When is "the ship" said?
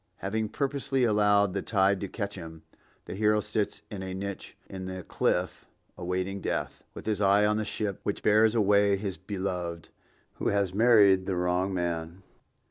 7.57-7.99